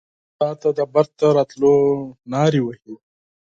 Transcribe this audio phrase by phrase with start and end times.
[0.39, 1.73] تاته د بیرته راتلو
[2.31, 2.93] نارې وهې